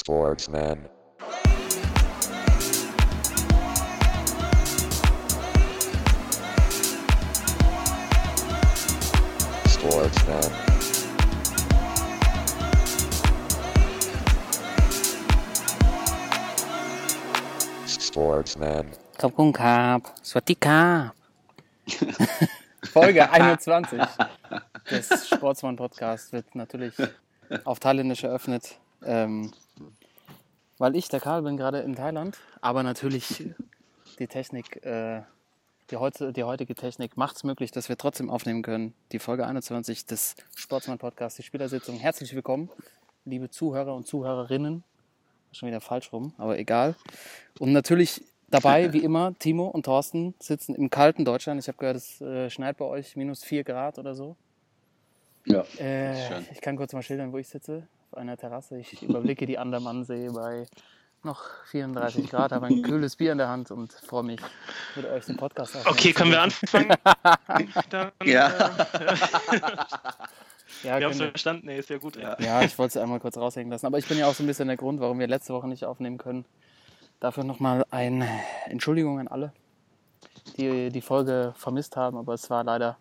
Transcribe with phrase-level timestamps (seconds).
[0.00, 0.78] Sportsman.
[9.74, 10.50] Sportsman.
[17.86, 18.84] Sportsman.
[19.22, 19.98] ขอบคุณครับ
[20.30, 20.80] Swatika.
[22.94, 24.00] Folge 21
[24.90, 26.94] des Sportsmann Podcast wird natürlich
[27.64, 28.64] auf Thailändisch eröffnet.
[29.06, 29.52] Ähm,
[30.78, 33.44] weil ich, der Karl, bin gerade in Thailand, aber natürlich
[34.18, 35.22] die Technik, äh,
[35.90, 38.92] die, heute, die heutige Technik macht es möglich, dass wir trotzdem aufnehmen können.
[39.12, 41.96] Die Folge 21 des Sportsmann Podcasts, die Spielersitzung.
[41.96, 42.68] Herzlich willkommen,
[43.24, 44.82] liebe Zuhörer und Zuhörerinnen.
[45.52, 46.96] Schon wieder falsch rum, aber egal.
[47.58, 51.58] Und natürlich dabei, wie immer, Timo und Thorsten sitzen im kalten Deutschland.
[51.60, 54.36] Ich habe gehört, es äh, schneit bei euch minus 4 Grad oder so.
[55.46, 56.46] Ja, Äh, schön.
[56.52, 57.86] ich kann kurz mal schildern, wo ich sitze.
[58.10, 58.78] Auf einer Terrasse.
[58.78, 60.66] Ich überblicke die Andermannsee bei
[61.22, 64.40] noch 34 Grad, habe ein kühles Bier in der Hand und freue mich,
[64.94, 66.94] mit euch den Podcast aufnehmen Okay, können wir anfangen?
[67.90, 68.48] Dann, Ja.
[68.48, 68.70] Äh,
[70.82, 72.16] Ja, wir haben es verstanden, nee, ist ja gut.
[72.16, 72.36] Ja.
[72.40, 73.86] ja, ich wollte es einmal kurz raushängen lassen.
[73.86, 75.84] Aber ich bin ja auch so ein bisschen der Grund, warum wir letzte Woche nicht
[75.84, 76.44] aufnehmen können.
[77.20, 78.28] Dafür nochmal eine
[78.66, 79.52] Entschuldigung an alle,
[80.58, 82.98] die die Folge vermisst haben, aber es war leider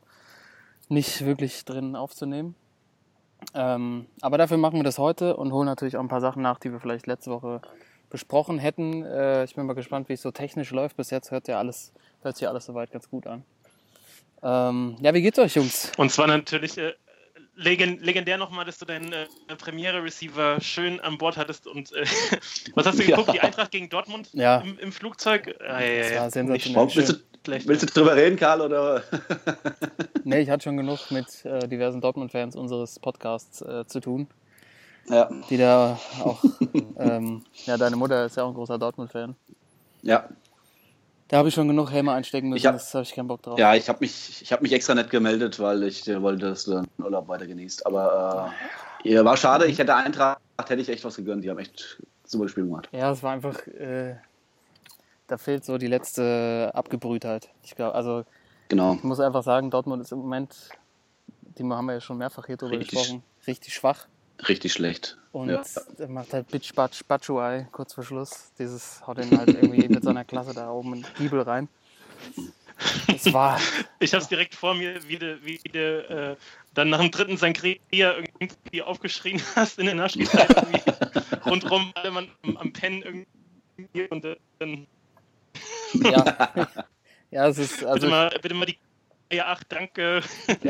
[0.88, 2.56] nicht wirklich drin aufzunehmen.
[3.53, 6.59] Ähm, aber dafür machen wir das heute und holen natürlich auch ein paar Sachen nach,
[6.59, 7.61] die wir vielleicht letzte Woche
[8.09, 9.03] besprochen hätten.
[9.03, 10.97] Äh, ich bin mal gespannt, wie es so technisch läuft.
[10.97, 13.43] Bis jetzt hört ja alles, hört sich alles soweit ganz gut an.
[14.43, 15.91] Ähm, ja, wie geht's euch, Jungs?
[15.97, 16.93] Und zwar natürlich äh,
[17.55, 19.25] legen, legendär nochmal, dass du deinen äh,
[19.57, 21.66] Premiere-Receiver schön an Bord hattest.
[21.67, 22.05] Und äh,
[22.75, 23.16] was hast du Ja.
[23.16, 23.33] geguckt?
[23.33, 24.57] Die Eintracht gegen Dortmund Ja.
[24.59, 25.55] im, im Flugzeug?
[25.61, 26.21] Ah, ja, ja, Das ja.
[26.21, 26.89] war sensationell.
[26.95, 28.61] Willst, du, willst du drüber reden, Karl?
[28.61, 29.01] Oder?
[30.28, 34.28] Nee, ich hatte schon genug mit äh, diversen Dortmund-Fans unseres Podcasts äh, zu tun,
[35.08, 35.30] Ja.
[35.50, 36.44] die da auch,
[36.98, 39.36] ähm, ja, deine Mutter ist ja auch ein großer Dortmund-Fan.
[40.02, 40.28] Ja.
[41.28, 43.42] Da habe ich schon genug Helme einstecken müssen, Ich hab- das habe ich keinen Bock
[43.44, 43.58] drauf.
[43.59, 46.66] Ja, ich habe mich, ich hab mich extra nicht gemeldet, weil ich äh, wollte, dass
[46.66, 47.85] du den Urlaub weiter genießt.
[47.85, 48.52] Aber
[49.03, 49.66] äh, war schade.
[49.68, 51.44] Ich hätte Eintracht, hätte ich echt was gegönnt.
[51.44, 52.90] Die haben echt super gespielt gemacht.
[52.91, 54.16] Ja, es war einfach, äh,
[55.28, 57.50] da fehlt so die letzte Abgebrühtheit.
[57.64, 58.24] Ich glaube, also
[58.70, 58.96] Genau.
[58.96, 60.70] ich muss einfach sagen, Dortmund ist im Moment,
[61.42, 63.00] die haben wir ja schon mehrfach hier drüber Richtig.
[63.00, 64.08] gesprochen, richtig schwach.
[64.48, 65.18] Richtig schlecht.
[65.31, 65.64] Und Ja.
[65.98, 68.52] er macht halt Bitch Batsch Batschuai kurz vor Schluss.
[68.59, 71.70] Dieses haut ihn halt irgendwie mit seiner Klasse da oben in den Giebel rein.
[73.08, 73.59] Das war,
[74.00, 76.36] Ich habe es direkt vor mir, wie du, wie äh,
[76.74, 80.82] dann nach dem dritten Sangria irgendwie aufgeschrien hast in der irgendwie
[81.46, 83.02] Rundrum alle Mann am, am Pennen
[83.78, 84.08] irgendwie.
[84.09, 84.88] Und äh, dann
[86.02, 86.24] ja.
[87.31, 88.78] Ja, es ist bitte, also mal, bitte mal die.
[89.31, 90.22] Ja, ach, danke.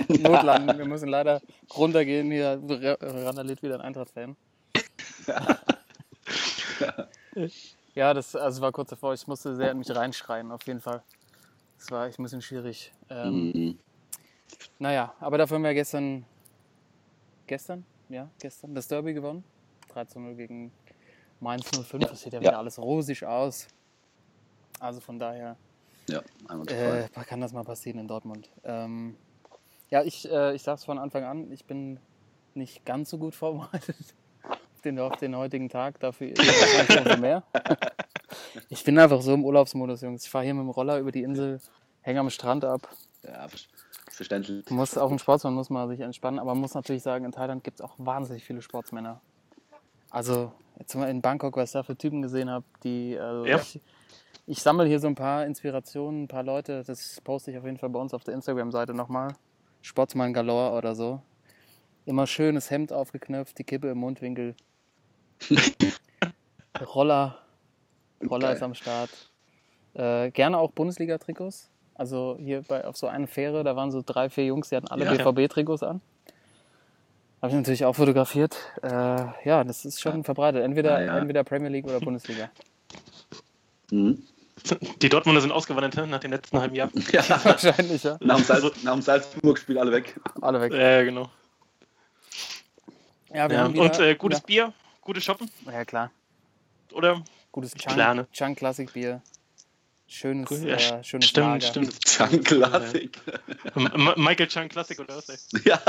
[0.08, 0.78] Notlanden.
[0.78, 1.42] Wir müssen leider
[1.76, 2.32] runtergehen.
[2.32, 2.60] Hier
[3.02, 4.36] randaliert wieder ein Eintracht-Fan.
[7.94, 9.14] Ja, das also war kurz davor.
[9.14, 11.02] Ich musste sehr in mich reinschreien, auf jeden Fall.
[11.78, 12.92] Das war echt ein bisschen schwierig.
[13.10, 13.80] Ähm, Mhm.
[14.80, 16.26] Naja, aber dafür haben wir gestern,
[17.48, 19.44] gestern, ja, gestern das Derby gewonnen.
[19.94, 20.72] 3 zu 0 gegen
[21.40, 22.06] Mainz 05.
[22.10, 22.50] Das sieht ja Ja.
[22.50, 23.68] wieder alles rosig aus.
[24.80, 25.56] Also von daher
[26.10, 28.50] Ja, einmal zu äh, kann das mal passieren in Dortmund.
[28.64, 29.16] Ähm,
[29.90, 32.00] ja, ich, äh, ich sage es von Anfang an, ich bin
[32.54, 33.96] nicht ganz so gut vorbereitet
[34.44, 36.00] auf den, auf den heutigen Tag.
[36.00, 36.30] Dafür
[37.18, 37.44] mehr.
[38.70, 40.24] Ich bin einfach so im Urlaubsmodus, Jungs.
[40.26, 41.62] Ich fahre hier mit dem Roller über die Insel,
[42.02, 42.88] hänge am Strand ab.
[43.24, 43.58] Ja, ver-
[44.12, 44.70] verständlich.
[44.70, 47.64] Muss auf dem Sportsmann muss man sich entspannen, aber man muss natürlich sagen, in Thailand
[47.64, 49.22] gibt es auch wahnsinnig viele Sportsmänner.
[50.10, 53.58] Also jetzt mal in Bangkok, was ich da für Typen gesehen habe, die also Ja.
[53.58, 53.82] ich,
[54.48, 57.78] ich sammle hier so ein paar Inspirationen, ein paar Leute, das poste ich auf jeden
[57.78, 59.34] Fall bei uns auf der Instagram-Seite nochmal.
[59.82, 61.22] Sportsmann Galore oder so.
[62.06, 64.56] Immer schönes Hemd aufgeknöpft, die Kippe im Mundwinkel.
[66.96, 67.40] Roller,
[68.30, 68.56] Roller Geil.
[68.56, 69.10] ist am Start.
[69.94, 71.70] Äh, gerne auch Bundesliga-Trikots.
[71.94, 74.88] Also hier bei, auf so einer Fähre, da waren so drei, vier Jungs, die hatten
[74.90, 75.14] alle Ja.
[75.32, 76.02] BVB-Trikots an.
[77.42, 78.58] Habe ich natürlich auch fotografiert.
[78.82, 80.64] Äh, ja, das ist schon verbreitet.
[80.64, 81.18] Entweder, Ja, ja.
[81.20, 82.50] entweder Premier League oder Bundesliga.
[83.92, 84.24] Mhm.
[85.02, 86.90] Die Dortmunder sind ausgewandert nach dem letzten halben Jahr.
[87.12, 88.18] Ja, Wahrscheinlich, ja.
[88.22, 90.16] nach dem, Salz, nach dem Salzburg-Spiel alle weg.
[90.42, 90.74] Alle weg.
[90.74, 91.30] Ja, genau.
[93.34, 93.64] Ja, wir Ja.
[93.64, 94.72] haben wieder, Und äh, gutes Bier,
[95.02, 96.12] gutes Shoppen, Ja, ja, klar.
[96.94, 97.22] oder?
[97.52, 97.74] Gutes?
[97.76, 99.22] Chunk, Chunk Classic Bier.
[100.08, 101.66] Schönes, Cool, ja, äh, schönes Stimmt, Lager.
[101.66, 101.98] stimmt.
[103.76, 105.30] M M- Michael Chan Classic oder was?
[105.30, 105.38] Ey?
[105.66, 105.80] Ja,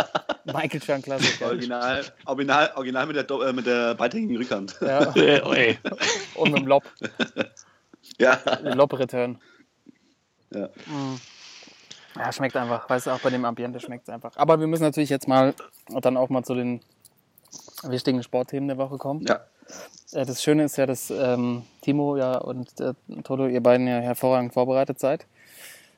[0.46, 1.38] Michael Chunk Classic.
[1.38, 1.46] ja.
[1.48, 4.76] original, original, original mit der, äh, mit der beidhängigen Rückhand.
[4.80, 5.78] Ja, Äh, oh, ey.
[6.34, 6.84] und mit dem Lob.
[8.18, 8.38] Ja.
[8.62, 9.38] Lob-Return.
[10.52, 10.66] Ja.
[10.86, 11.20] Mm.
[12.16, 12.88] Ja, schmeckt einfach.
[12.88, 14.36] Weißt du, auch bei dem Ambiente schmeckt es einfach.
[14.36, 15.54] Aber wir müssen natürlich jetzt mal
[15.88, 16.80] dann auch mal zu den
[17.82, 19.26] wichtigen Sportthemen der Woche kommen.
[19.26, 19.40] Ja.
[20.12, 23.98] Äh, das Schöne ist ja, dass ähm, Timo ja und äh, Toto, ihr beiden ja
[24.00, 25.26] hervorragend vorbereitet seid.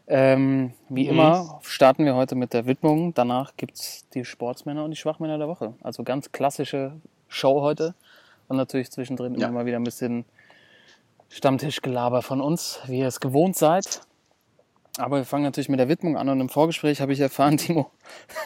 [0.09, 1.11] Ähm, wie Mhm.
[1.11, 3.13] immer starten wir heute mit der Widmung.
[3.15, 5.75] Danach gibt es die Sportsmänner und die Schwachmänner der Woche.
[5.83, 6.93] Also ganz klassische
[7.29, 7.95] Show heute.
[8.49, 9.49] Und natürlich zwischendrin Ja.
[9.49, 10.25] immer mal wieder ein bisschen
[11.29, 14.01] Stammtischgelaber von uns, wie ihr es gewohnt seid.
[14.99, 17.91] Aber wir fangen natürlich mit der Widmung an und im Vorgespräch habe ich erfahren, Timo,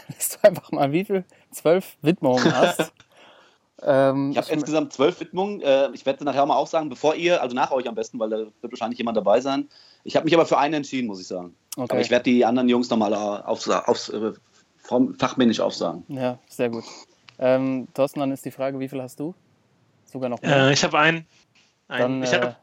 [0.09, 1.25] dass du einfach mal wie viel?
[1.51, 2.93] Zwölf Widmungen hast.
[3.83, 5.63] ähm, Ich habe insgesamt zwölf Widmungen.
[5.63, 8.31] Äh, ich werde nachher mal auch sagen, bevor ihr, also nach euch am besten, weil
[8.31, 9.69] da wird wahrscheinlich jemand dabei sein.
[10.05, 11.55] Ich habe mich aber für einen entschieden, muss ich sagen.
[11.77, 11.91] okay.
[11.91, 14.33] Aber ich werde die anderen Jungs nochmal aufs, aufs, äh,
[15.19, 16.05] fachmännisch aufsagen.
[16.09, 16.85] Ja, sehr gut.
[17.39, 19.35] Ähm, Thorsten, dann ist die Frage, wie viel hast du?
[20.05, 20.69] Sogar noch mehr.
[20.69, 21.27] Äh, ich habe einen.
[21.89, 22.23] dann, einen.
[22.23, 22.57] ich äh, habe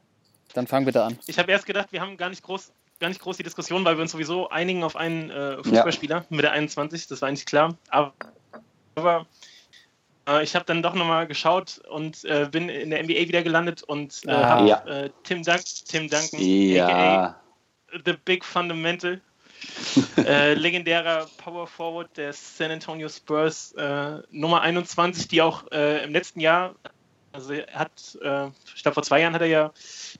[0.53, 1.17] dann fang bitte an.
[1.27, 3.97] ich hab erst gedacht, wir haben gar nicht groß, gar nicht groß die Diskussion, weil
[3.97, 7.07] wir uns sowieso einigen auf einen äh, Fußballspieler mit der 21.
[7.07, 7.75] Das war eigentlich klar.
[7.89, 8.13] Aber,
[8.95, 9.25] aber
[10.27, 13.83] äh, ich habe dann doch nochmal geschaut und äh, bin in der NBA wieder gelandet
[13.83, 14.49] und äh, Ah.
[14.49, 14.85] habe Ja.
[14.85, 15.55] äh, Tim, Dun
[15.87, 17.35] Tim Duncan, aka Ja.
[18.05, 19.21] The Big Fundamental.
[20.17, 23.75] äh, legendärer Power Forward der San Antonio Spurs,
[24.31, 26.75] Nummer 21, die auch im letzten Jahr,
[27.31, 29.71] also er hat, äh, ich glaube vor zwei Jahren hat er ja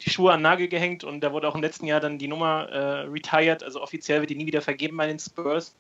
[0.02, 2.70] die Schuhe an Nagel gehängt und da wurde auch im letzten Jahr dann die Nummer
[2.70, 5.76] äh, retired, also offiziell wird die nie wieder vergeben bei den Spurs.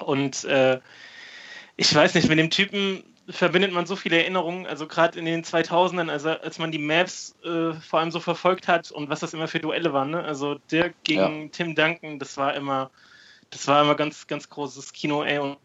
[0.00, 0.80] Und äh,
[1.76, 5.44] ich weiß nicht, mit dem Typen verbindet man so viele Erinnerungen, also gerade in den
[5.44, 9.34] 2000ern, also als man die Maps äh, vor allem so verfolgt hat und was das
[9.34, 10.24] immer für Duelle waren, ne?
[10.24, 12.90] Also Dirk gegen Tim Duncan, das war immer,
[13.50, 15.38] das war immer ganz, ganz großes Kino, ey.
[15.38, 15.58] Und,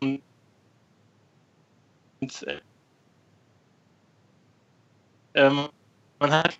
[0.00, 0.22] und,
[2.20, 2.60] und äh,
[5.34, 5.68] ähm,
[6.18, 6.58] man hat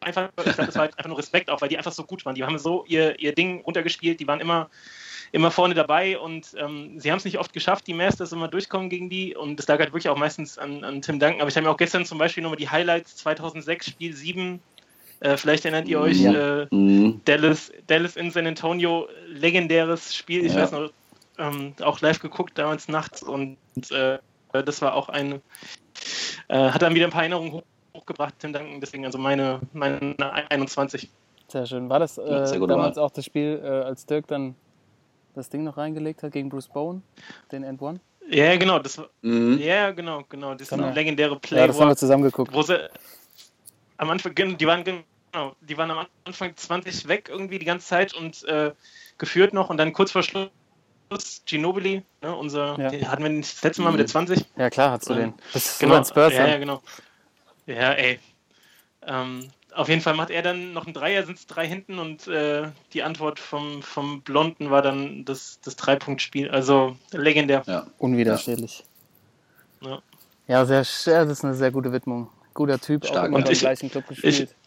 [0.00, 2.24] einfach, ich glaube, das war halt einfach nur Respekt auch, weil die einfach so gut
[2.24, 2.34] waren.
[2.34, 4.70] Die haben so ihr, ihr Ding runtergespielt, die waren immer
[5.32, 8.88] immer vorne dabei und ähm, sie haben es nicht oft geschafft, die Masters immer durchkommen
[8.88, 11.40] gegen die und das lag halt wirklich auch meistens an, an Tim Duncan.
[11.40, 14.62] Aber ich habe mir auch gestern zum Beispiel nochmal die Highlights 2006, Spiel 7,
[15.20, 16.62] äh, vielleicht erinnert ihr euch, Ja.
[16.62, 17.20] äh, Mhm.
[17.24, 20.62] Dallas, Dallas in San Antonio, legendäres Spiel, ich Ja.
[20.62, 20.90] weiß noch,
[21.38, 23.58] ähm, auch live geguckt damals nachts und
[23.90, 24.18] äh,
[24.52, 25.42] das war auch eine,
[26.48, 27.62] äh, hat dann wieder ein paar Erinnerungen hoch,
[27.94, 30.14] hochgebracht, Tim Duncan, deswegen also meine, meine
[30.50, 31.08] 21.
[31.48, 31.88] Sehr schön.
[31.88, 34.54] War das äh, damals auch das Spiel, äh, als Dirk dann
[35.34, 37.02] das Ding noch reingelegt hat gegen Bruce Bowen,
[37.52, 38.00] den End One?
[38.30, 39.58] Ja, genau, das war, Mhm.
[39.58, 40.88] ja, genau, genau, das ist Genau.
[40.88, 42.52] ein legendäre Play, Ja, das haben wir zusammen geguckt.
[42.52, 42.78] wo sie
[43.96, 48.12] am Anfang, die waren genau, die waren am Anfang 20 weg irgendwie die ganze Zeit
[48.14, 48.72] und äh,
[49.16, 50.50] geführt noch und dann kurz vor Schluss
[51.46, 52.90] Ginobili, ne, unser, Ja.
[52.90, 54.44] den hatten wir nicht das letzte Mal mit der 20.
[54.56, 55.34] Ja, klar, hast du Ähm, den.
[55.52, 56.32] Das ist Genau, ein Spurs.
[56.34, 56.48] ja, ja.
[56.48, 56.82] ja, genau.
[57.66, 58.18] Ja, ey.
[59.06, 62.26] Ähm, auf jeden Fall macht er dann noch einen Dreier, sind es drei hinten und
[62.26, 66.50] äh, die Antwort vom, vom Blonden war dann das, das Dreipunktspiel.
[66.50, 67.62] Also legendär.
[67.66, 67.86] Ja.
[67.98, 68.84] Unwiderstehlich.
[69.80, 70.02] Ja.
[70.46, 72.28] Ja, sehr, das ist eine sehr gute Widmung.
[72.54, 73.26] Guter Typ, auch Stark.
[73.28, 74.48] immer Und beim ich- gleichen Club gespielt.
[74.50, 74.57] Ah,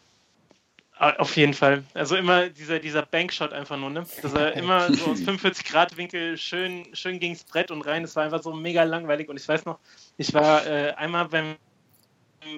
[1.01, 1.83] Auf jeden Fall.
[1.95, 4.05] Also immer dieser, dieser Bankshot einfach nur, ne?
[4.21, 8.03] Dass er immer so aus 45 Grad Winkel schön, schön gegens Brett und rein.
[8.03, 9.27] Das war einfach so mega langweilig.
[9.27, 9.79] Und ich weiß noch,
[10.17, 11.55] ich war äh, einmal beim,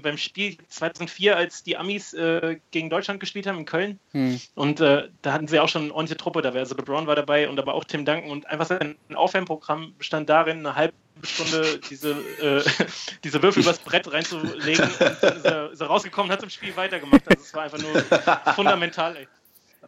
[0.02, 4.00] beim Spiel 2004, als die Amis äh, gegen Deutschland gespielt haben in Köln.
[4.12, 4.40] Hm.
[4.56, 6.60] Und äh, da hatten sie auch schon eine ordentliche Truppe dabei.
[6.60, 8.32] Also LeBron war dabei und aber auch Tim Duncan.
[8.32, 10.94] Und einfach sein Aufwärmprogramm bestand darin, eine halbe
[11.24, 12.64] Stunde diese, äh,
[13.24, 14.84] diese Würfel übers Brett reinzulegen.
[15.00, 17.22] Und dann ist er, ist er rausgekommen und hat im Spiel weitergemacht.
[17.28, 18.02] Also es war einfach nur
[18.56, 19.28] fundamental, ey.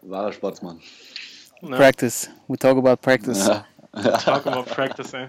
[0.01, 0.81] Wahrer Sportsmann.
[1.61, 1.77] Ne?
[1.77, 2.29] Practice.
[2.47, 3.47] We talk about practice.
[3.47, 3.65] Ja.
[4.19, 5.27] Talk about practice, ey.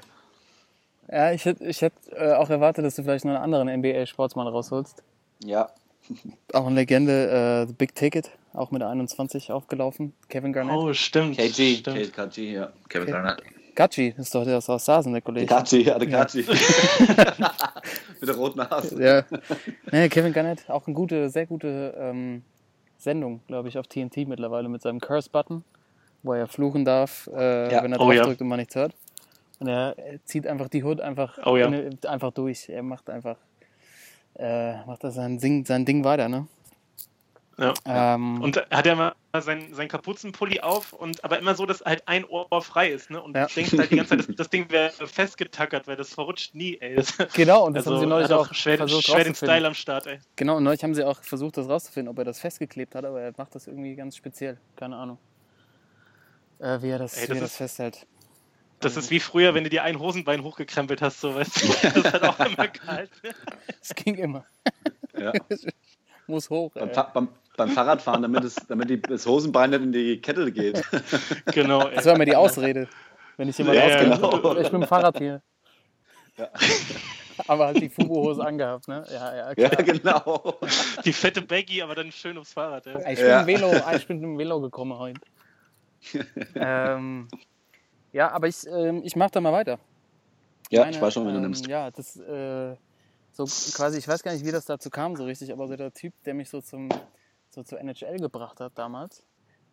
[1.11, 4.47] Ja, ich hätte ich hätt, äh, auch erwartet, dass du vielleicht noch einen anderen NBA-Sportsmann
[4.49, 5.03] rausholst.
[5.45, 5.69] ja.
[6.53, 10.13] Auch eine Legende, äh, The Big Ticket, auch mit der 21 aufgelaufen.
[10.29, 10.77] Kevin Garnett.
[10.77, 11.37] Oh, stimmt.
[11.37, 12.13] KG, Stimmt.
[12.13, 12.71] KG, ja.
[12.89, 13.11] Kevin Okay.
[13.13, 13.43] Garnett.
[13.75, 15.47] Gachi ist doch der aus Sarsen, der Kollege.
[15.53, 16.45] KG, ja, der KG.
[18.21, 19.03] Mit der roten Nase.
[19.03, 19.25] Ja.
[19.91, 22.43] Nee, Kevin Garnett, auch eine gute, sehr gute ähm,
[22.99, 25.65] Sendung, glaube ich, auf TNT mittlerweile mit seinem Curse-Button,
[26.23, 27.83] wo er fluchen darf, äh, Ja.
[27.83, 28.19] wenn er Oh, ja.
[28.19, 28.95] draufdrückt und man nichts hört.
[29.59, 31.67] Und er zieht einfach die Hood einfach, Oh, ja.
[31.69, 32.69] in- einfach durch.
[32.69, 33.37] Er macht einfach
[34.39, 36.47] äh, macht das sein Ding, sein Ding weiter, ne?
[37.59, 37.73] Ja.
[37.87, 42.03] Ähm, Und hat er mal sein, sein Kapuzenpulli auf und aber immer so, dass halt
[42.07, 43.23] ein Ohr frei ist, ne?
[43.23, 43.47] Und Ja.
[43.47, 46.77] du denkst halt die ganze Zeit, das, das Ding wäre festgetackert, weil das verrutscht nie,
[46.83, 47.03] ey.
[47.35, 49.35] Genau, und das also, haben sie neulich auch schwer, versucht schwer den.
[49.35, 50.19] Style am Start, ey.
[50.37, 53.23] Genau, und neulich haben sie auch versucht, das rauszufinden, ob er das festgeklebt hat, aber
[53.23, 54.59] er macht das irgendwie ganz speziell.
[54.77, 55.17] Keine Ahnung.
[56.59, 58.07] Äh, wie er das, Ey, das wie er das festhält.
[58.81, 62.01] Das ist wie früher, wenn du dir ein Hosenbein hochgekrempelt hast, so weißt du.
[62.03, 63.13] Das hat auch immer gehalten.
[63.81, 64.45] Es ging immer.
[65.19, 65.33] Ja.
[66.27, 66.73] Muss hoch.
[66.75, 66.95] Beim, Ey.
[66.95, 70.83] Fa- beim, beim Fahrradfahren, damit, es, damit die, das Hosenbein nicht in die Kette geht.
[71.53, 71.95] Genau, ey.
[71.95, 72.89] Das war immer die Ausrede.
[73.37, 74.35] Wenn ich jemand Ja, ja, ja, genau.
[74.57, 75.41] ich bin mit dem Fahrrad hier.
[77.47, 79.05] aber halt die Fubo-Hose angehabt, ne?
[79.11, 79.83] Ja, ja, Ja, klar.
[79.85, 80.59] genau.
[81.05, 82.87] Die fette Baggy, aber dann schön aufs Fahrrad.
[82.87, 82.99] Ja.
[83.11, 83.41] Ich bin, Ja.
[83.43, 85.21] im Velo, ich bin im Velo gekommen heute.
[86.57, 87.29] ähm,
[88.17, 89.79] ja, aber ich, ähm, ich mache da mal weiter.
[90.71, 91.67] Ja, Meine, ich weiß schon, wenn du ähm, nimmst.
[91.67, 92.75] Ja, das äh,
[93.33, 95.93] so quasi, ich weiß gar nicht, wie das dazu kam so richtig, aber so der
[95.93, 96.89] Typ, der mich so zum
[97.51, 99.23] so zur NHL gebracht hat damals,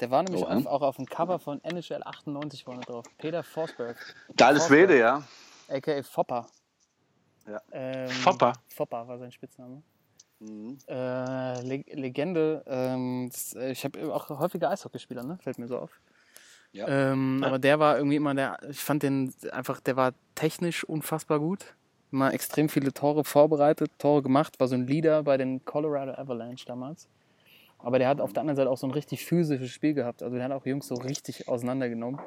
[0.02, 3.06] der war nämlich Oh, auf, auch auf dem Cover von NHL 98 vorne drauf.
[3.18, 3.98] Peter Forsberg,
[4.36, 5.24] Geiles Schwede, ja.
[5.70, 6.48] aka Fopper.
[7.48, 7.62] Ja.
[7.72, 8.54] Ähm, Fopper.
[8.68, 9.82] Fopper war sein Spitzname.
[10.40, 10.78] Mhm.
[10.88, 12.64] Äh, Le Legende.
[12.68, 15.38] Ähm, das, äh, ich habe auch häufiger Eishockeyspieler, ne?
[15.42, 16.02] Fällt mir so auf.
[16.74, 16.88] Ja.
[16.88, 17.48] Ähm, Ja.
[17.48, 21.76] Aber der war irgendwie immer der, ich fand den einfach, der war technisch unfassbar gut.
[22.12, 26.66] Immer extrem viele Tore vorbereitet, Tore gemacht, war so ein Leader bei den Colorado Avalanche
[26.66, 27.08] damals.
[27.80, 30.24] Aber der hat auf der anderen Seite auch so ein richtig physisches Spiel gehabt.
[30.24, 32.20] Also der hat auch Jungs so richtig auseinandergenommen.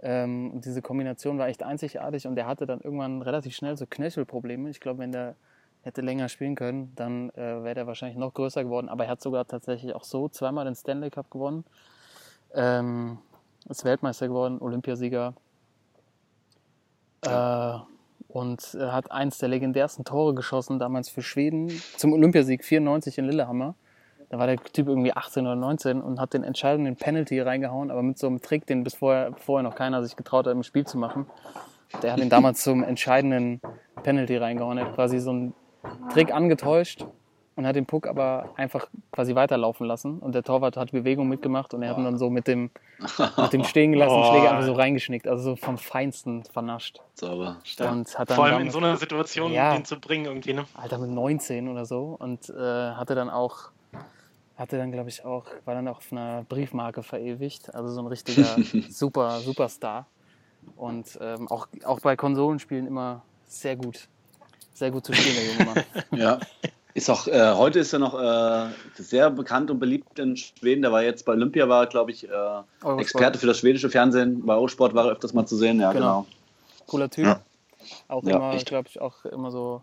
[0.00, 3.86] Ähm, und diese Kombination war echt einzigartig und der hatte dann irgendwann relativ schnell so
[3.88, 4.68] Knöchelprobleme.
[4.68, 5.36] Ich glaube, wenn der
[5.82, 8.88] hätte länger spielen können, dann äh, wäre der wahrscheinlich noch größer geworden.
[8.88, 11.64] Aber er hat sogar tatsächlich auch so zweimal den Stanley Cup gewonnen.
[12.54, 13.18] Ähm,
[13.68, 15.34] ist Weltmeister geworden, Olympiasieger.
[17.22, 17.78] Äh,
[18.28, 23.26] und er hat eins der legendärsten Tore geschossen, damals für Schweden, zum Olympiasieg 94 in
[23.26, 23.74] Lillehammer.
[24.28, 28.02] Da war der Typ irgendwie 18 oder 19 und hat den entscheidenden Penalty reingehauen, aber
[28.02, 30.84] mit so einem Trick, den bis vorher, vorher noch keiner sich getraut hat, im Spiel
[30.84, 31.26] zu machen.
[32.02, 33.60] Der hat ihn damals zum entscheidenden
[34.02, 34.78] Penalty reingehauen.
[34.78, 35.54] Er hat quasi so einen
[36.12, 37.06] Trick angetäuscht
[37.56, 40.18] und hat den Puck aber einfach quasi weiterlaufen lassen.
[40.18, 42.70] Und der Torwart hat Bewegung mitgemacht und er hat ihn dann so mit dem,
[43.38, 44.30] mit dem stehen gelassenen Oh.
[44.30, 45.26] Schläger einfach so reingeschnickt.
[45.26, 47.00] Also so vom Feinsten vernascht.
[47.14, 47.56] Sauber.
[47.90, 49.74] Und hat dann Vor allem in damit- so einer Situation, Ja.
[49.74, 50.64] den zu bringen irgendwie, ne?
[50.74, 52.16] Alter, mit 19 oder so.
[52.18, 52.52] Und äh,
[52.92, 53.70] hatte dann auch,
[54.56, 57.74] hatte dann, glaube ich, auch, war dann auch auf einer Briefmarke verewigt.
[57.74, 58.44] Also so ein richtiger
[58.90, 60.06] super, Superstar.
[60.76, 64.08] Und ähm, auch, auch bei Konsolenspielen immer sehr gut.
[64.74, 65.64] Sehr gut zu spielen, der junge
[66.10, 66.18] Mann.
[66.20, 66.38] Ja.
[66.96, 70.80] Ist auch, äh, heute ist er noch äh, sehr bekannt und beliebt in Schweden.
[70.80, 72.62] Der war jetzt bei Olympia, war, glaube ich, äh.
[72.98, 74.46] Experte für das schwedische Fernsehen.
[74.46, 76.22] Bei Eurosport war er öfters mal zu sehen, ja, Genau.
[76.22, 76.86] genau.
[76.86, 77.26] Cooler Typ.
[77.26, 77.40] Ja.
[78.08, 79.82] Auch Ja, immer, glaube ich, auch immer so.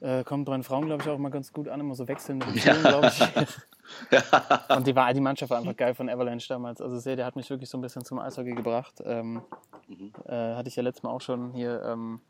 [0.00, 2.44] Äh, kommt bei den Frauen, glaube ich, auch immer ganz gut an, immer so wechselnde
[2.46, 2.52] Ja.
[2.54, 3.20] Beziehungen, glaube ich.
[4.76, 6.80] Und die, war, die Mannschaft war einfach geil von Avalanche damals.
[6.80, 8.94] Also sehr, der hat mich wirklich so ein bisschen zum Eishockey gebracht.
[9.04, 9.42] Ähm,
[9.86, 10.12] Mhm.
[10.26, 11.80] äh, hatte ich ja letztes Mal auch schon hier.
[11.84, 12.20] Ähm,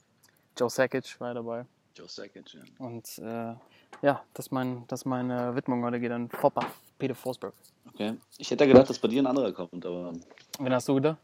[0.59, 1.65] Joe Sakic war dabei.
[1.97, 2.63] Ja.
[2.79, 3.55] Und äh,
[4.03, 6.67] ja, das ist, mein, das ist meine Widmung heute geht an Fopper,
[6.99, 7.53] Peter Forsberg.
[7.93, 8.15] Okay.
[8.39, 10.13] Ich hätte ja gedacht, dass bei dir ein anderer kommt, aber
[10.59, 11.19] Wen hast du gedacht?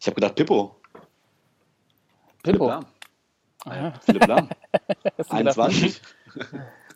[0.00, 0.76] ich habe gedacht, Pippo.
[2.42, 2.68] Philipp Pippo.
[2.68, 2.86] Lahm.
[4.02, 4.48] Philipp Lahm.
[5.18, 5.58] Hast du gedacht?
[5.58, 6.00] 21.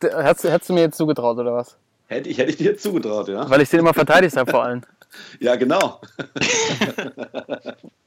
[0.03, 1.77] D- Hättest, du- hättest du mir jetzt zugetraut, oder was?
[2.11, 3.49] Hätte ich, hätte ich dir zugetraut, ja.
[3.49, 4.83] Weil ich den immer verteidigt habe vor allem.
[5.41, 6.01] Ja, genau.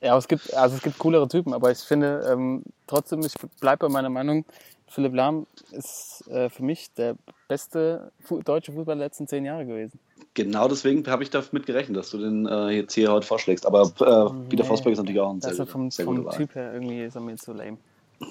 [0.02, 3.34] Ja, aber es gibt, also es gibt coolere Typen, aber ich finde ähm, trotzdem, ich
[3.60, 4.46] bleibe bei meiner Meinung,
[4.88, 7.16] Philipp Lahm ist äh, für mich der
[7.50, 10.00] beste Fu deutsche Fußballer der letzten zehn Jahre gewesen.
[10.34, 13.66] Genau deswegen habe ich damit gerechnet, dass du den äh, jetzt hier heute vorschlägst.
[13.66, 14.64] Aber äh, Peter Nee.
[14.64, 16.32] Forsberg ist natürlich auch ein sehr, guter- vom, sehr guter vom.
[16.32, 17.78] Typ her irgendwie ist er mir zu lame.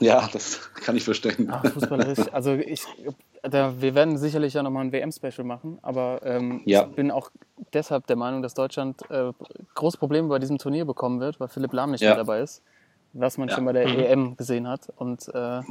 [0.00, 1.48] Ja, das kann ich verstehen.
[1.50, 2.84] Ach, fußballerisch, also ich,
[3.42, 6.86] da, wir werden sicherlich ja nochmal ein WM-Special machen, aber ähm, Ja.
[6.88, 7.30] ich bin auch
[7.74, 9.32] deshalb der Meinung, dass Deutschland äh,
[9.74, 12.10] große Probleme bei diesem Turnier bekommen wird, weil Philipp Lahm nicht Ja.
[12.10, 12.62] mehr dabei ist,
[13.12, 13.54] was man Ja.
[13.54, 13.98] schon bei der Mhm.
[13.98, 14.88] EM gesehen hat.
[14.96, 15.62] Und äh,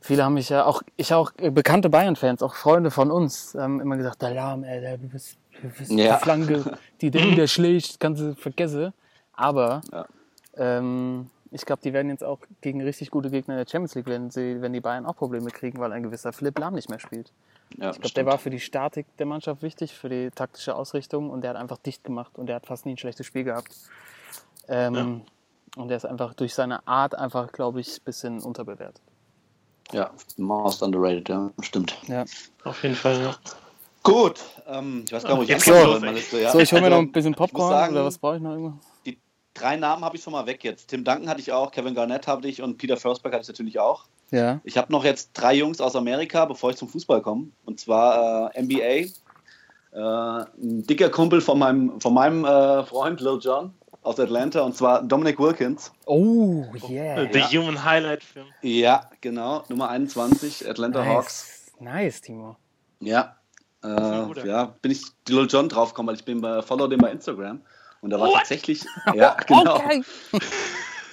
[0.00, 3.80] viele haben mich ja auch, ich auch äh, bekannte Bayern-Fans, auch Freunde von uns, haben
[3.80, 6.16] immer gesagt, der Lahm, ey, der, du bist, du bist Ja.
[6.16, 8.92] die Flanke, die der wieder schlägt, kannst du vergessen.
[9.34, 10.06] Aber Ja.
[10.56, 14.06] ähm, ich glaube, die werden jetzt auch gegen richtig gute Gegner in der Champions League,
[14.06, 16.98] wenn, sie, wenn die Bayern auch Probleme kriegen, weil ein gewisser Philipp Lahm nicht mehr
[16.98, 17.30] spielt.
[17.78, 21.30] Ja, Ich glaube, der war für die Statik der Mannschaft wichtig, für die taktische Ausrichtung
[21.30, 23.74] und der hat einfach dicht gemacht und der hat fast nie ein schlechtes Spiel gehabt.
[24.68, 25.22] Ähm,
[25.76, 29.00] Und der ist einfach durch seine Art einfach, glaube ich, ein bisschen unterbewertet.
[29.92, 31.96] ja, most underrated, ja, stimmt.
[32.08, 32.24] Ja.
[32.64, 33.34] Auf jeden Fall, ja.
[34.02, 36.14] Gut, ähm, ich weiß gar nicht, wo ich Jetzt los, meine ey.
[36.14, 36.50] Liste, ja.
[36.50, 38.78] So, ich hole mir noch ein bisschen Popcorn sagen- oder was brauche ich noch irgendwo?
[39.54, 40.88] Drei Namen habe ich schon mal weg jetzt.
[40.88, 43.78] Tim Duncan hatte ich auch, Kevin Garnett hatte ich und Peter Forsberg hatte ich natürlich
[43.78, 44.06] auch.
[44.30, 44.60] Ja.
[44.64, 47.48] Ich habe noch jetzt drei Jungs aus Amerika, bevor ich zum Fußball komme.
[47.66, 49.10] Und zwar äh, NBA.
[49.94, 54.76] Äh, ein dicker Kumpel von meinem, von meinem äh, Freund Lil John aus Atlanta und
[54.76, 55.92] zwar Dominic Wilkins.
[56.06, 57.28] Oh, yeah.
[57.30, 58.46] The Human Highlight Film.
[58.62, 61.70] Ja, genau, Nummer 21, Atlanta Hawks.
[61.78, 61.94] Nice.
[61.94, 62.56] nice, Timo.
[63.00, 63.36] Ja,
[63.84, 67.60] äh, ja, bin ich Lil John draufgekommen, weil ich bin bei Follow den bei Instagram.
[68.02, 68.34] Und da war What?
[68.38, 69.76] tatsächlich, ja, genau.
[69.76, 70.02] Okay.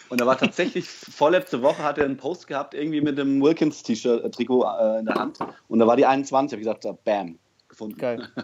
[0.10, 4.63] Und da war tatsächlich, vorletzte Woche hat er einen Post gehabt, irgendwie mit dem Wilkins-Trikot
[4.63, 5.38] äh, in der Hand.
[5.67, 7.98] Und da war die 21, habe ich gesagt, bam, gefunden.
[7.98, 8.27] Geil.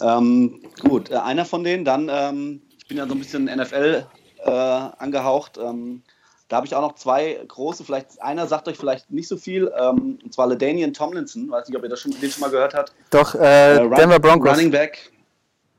[0.00, 4.04] Ähm, gut, äh, einer von denen, dann, ähm, ich bin ja so ein bisschen NFL
[4.44, 5.56] äh, angehaucht.
[5.58, 6.02] Ähm,
[6.48, 9.70] Da habe ich auch noch zwei große, vielleicht einer sagt euch vielleicht nicht so viel,
[9.78, 12.74] ähm, und zwar Ledanian Tomlinson, weiß nicht, ob ihr das schon, den schon mal gehört
[12.74, 12.92] habt.
[13.10, 14.50] Doch, äh, Äh, Run- Denver Broncos.
[14.50, 15.11] Running Back.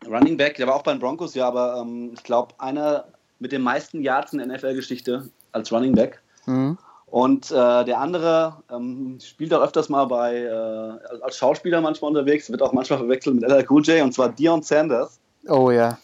[0.07, 3.05] Running Back, der war auch bei den Broncos, ja, aber ähm, ich glaube, einer
[3.39, 6.21] mit den meisten Yards in der NFL-Geschichte als Running Back.
[6.45, 6.77] Mhm.
[7.07, 12.49] Und äh, der andere ähm, spielt auch öfters mal bei, äh, als Schauspieler manchmal unterwegs,
[12.49, 15.19] wird auch manchmal verwechselt mit LL Cool J, und zwar Dion Sanders.
[15.47, 15.97] Oh ja.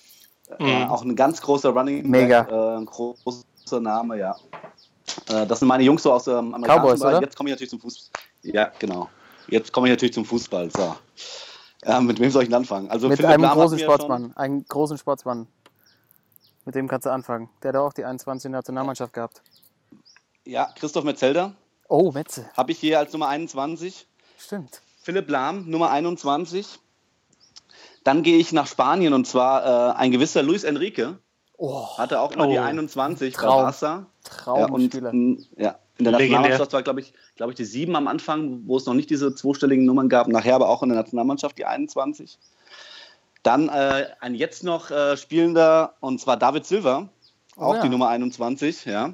[0.59, 0.91] Äh, Mhm.
[0.91, 2.43] auch ein ganz großer Running Mega.
[2.43, 4.35] Back, äh, ein großer Name, ja.
[5.29, 7.21] Äh, das sind meine Jungs so aus dem amerikanischen Cowboys?
[7.21, 8.21] Jetzt komme ich natürlich zum Fußball.
[8.43, 9.09] Ja, genau.
[9.47, 10.69] Jetzt komme ich natürlich zum Fußball.
[10.69, 10.95] So.
[11.83, 12.89] Äh, mit wem soll ich denn anfangen?
[12.89, 14.35] Also Mit Philipp einem Lahm großen Sportsmann.
[14.35, 15.47] Einen großen Sportsmann.
[16.65, 17.49] Mit dem kannst du anfangen.
[17.63, 19.41] Der hat auch die 21 in der Nationalmannschaft gehabt.
[19.89, 19.99] Schon.
[20.45, 21.53] Ja, Christoph Metzelder
[21.87, 22.49] Oh, Metze.
[22.55, 24.07] habe ich hier als Nummer 21.
[24.37, 24.81] Stimmt.
[25.01, 26.79] Philipp Lahm, Nummer 21.
[28.03, 31.17] Dann gehe ich nach Spanien und zwar äh, ein gewisser Luis Enrique.
[31.57, 32.61] Oh, Hatte auch immer die Oh.
[32.61, 33.63] 21 bei Traum.
[33.63, 34.05] Barca.
[34.45, 35.11] Ja, und Traumspieler.
[35.57, 36.13] ja, in der.
[36.13, 39.35] Nationalmannschaft war, glaube ich, glaube ich, die sieben am Anfang, wo es noch nicht diese
[39.35, 40.27] zweistelligen Nummern gab.
[40.27, 42.39] Nachher aber auch in der Nationalmannschaft die 21.
[43.43, 47.09] Dann äh, ein jetzt noch äh, spielender, und zwar David Silva,
[47.59, 47.81] Oh auch ja.
[47.81, 49.13] die Nummer 21, ja.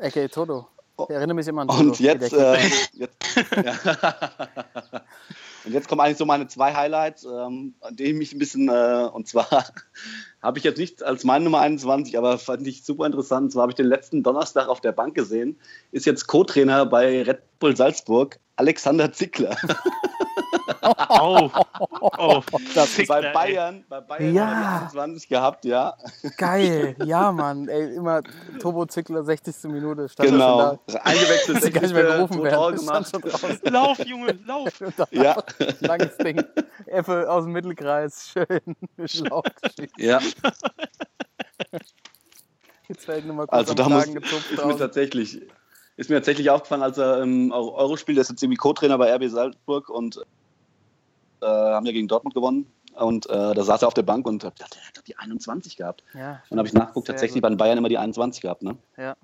[0.00, 0.28] A.K.A.
[0.28, 0.68] Toto.
[0.96, 1.06] Oh.
[1.08, 1.80] Ich erinnere mich immer an Toto.
[1.80, 2.56] Und jetzt, äh,
[2.92, 3.16] jetzt,
[5.64, 8.68] und jetzt kommen eigentlich so meine zwei Highlights, ähm, an denen ich mich ein bisschen,
[8.68, 9.64] äh, und zwar
[10.42, 13.44] habe ich jetzt nicht als meine Nummer 21, aber fand ich super interessant.
[13.44, 15.58] Und zwar habe ich den letzten Donnerstag auf der Bank gesehen,
[15.92, 19.56] ist jetzt Co-Trainer bei Red Bull Salzburg, Alexander Zickler.
[21.20, 21.50] Oh,
[22.00, 22.40] oh.
[22.74, 23.32] Das Zickler, bei.
[23.32, 24.46] Bayern, bei Bayern Ja.
[24.46, 25.94] hat er die 21 gehabt, ja.
[26.36, 26.96] Geil.
[27.04, 27.68] Ja, Mann.
[27.68, 28.22] Ey, immer
[28.60, 29.70] Turbo Zickler, 60.
[29.70, 30.08] Minute.
[30.08, 30.78] Stand Genau.
[31.02, 31.80] Eingewechselt, schon da.
[31.80, 32.16] Gar nicht mehr 60.
[32.16, 33.72] gerufen werden.
[33.72, 34.68] Lauf, Junge, lauf.
[35.10, 35.42] Ja.
[35.80, 36.42] Langes Ding.
[36.86, 38.30] Effe aus dem Mittelkreis.
[38.32, 38.76] Schön.
[39.06, 39.94] Schlauch geschickt.
[39.98, 40.20] Ja,
[42.88, 45.42] Jetzt fällt nur mal kurz Also da muss, ist mir tatsächlich
[45.96, 48.96] ist mir tatsächlich aufgefallen, als er im Euro Euro spielt, der ist jetzt irgendwie Co-Trainer
[48.96, 50.16] bei RB Salzburg und
[51.42, 52.72] äh, haben ja gegen Dortmund gewonnen.
[52.94, 56.02] Und äh, da saß er auf der Bank und dachte, er hat die 21 gehabt.
[56.14, 57.42] Ja, Und habe ich nachgeguckt, tatsächlich gut.
[57.42, 58.62] bei den Bayern immer die 21 gehabt.
[58.62, 58.76] Ne?
[58.96, 59.16] Ja.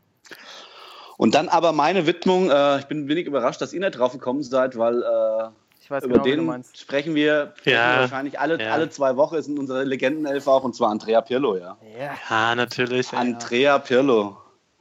[1.16, 4.42] Und dann aber meine Widmung, äh, ich bin wenig überrascht, dass ihr nicht drauf gekommen
[4.42, 5.48] seid, weil äh,
[5.86, 6.76] Ich weiß über genau, wie du den meinst.
[6.80, 7.72] sprechen wir Ja.
[7.94, 8.72] wir wahrscheinlich alle, Ja.
[8.72, 11.76] alle zwei Wochen, ist unsere Legendenelf auch, und zwar Andrea Pirlo, ja.
[11.96, 13.12] Ja, Ja, natürlich.
[13.12, 14.36] Andrea Pirlo.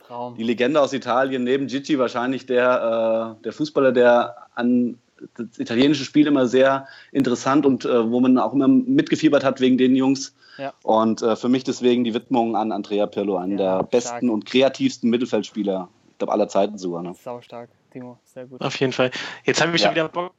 [0.08, 0.36] Traum.
[0.36, 4.98] Die Legende aus Italien, neben Gigi wahrscheinlich der, äh, der Fußballer, der an
[5.38, 9.78] das italienische Spiel immer sehr interessant und äh, wo man auch immer mitgefiebert hat wegen
[9.78, 10.34] den Jungs.
[10.58, 10.74] Ja.
[10.82, 14.24] Und äh, für mich deswegen die Widmung an Andrea Pirlo, einen Ja, der besten stark.
[14.34, 17.04] und kreativsten Mittelfeldspieler, ich glaube aller Zeiten sogar.
[17.04, 17.14] Ne?
[17.24, 18.18] Sau stark, Timo.
[18.26, 18.62] Sehr gut.
[18.62, 19.12] Auf jeden Fall.
[19.44, 19.88] Jetzt habe ich Ja.
[19.90, 20.34] schon wieder Bock,